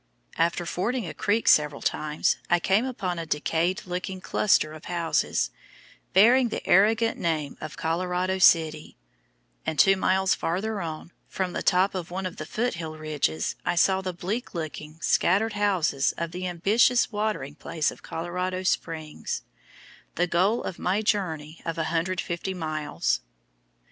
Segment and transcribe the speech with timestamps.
[0.35, 5.51] After fording a creek several times, I came upon a decayed looking cluster of houses
[6.13, 8.97] bearing the arrogant name of Colorado City,
[9.63, 13.55] and two miles farther on, from the top of one of the Foot Hill ridges,
[13.63, 19.43] I saw the bleak looking scattered houses of the ambitious watering place of Colorado Springs,
[20.15, 23.21] the goal of my journey of 150 miles.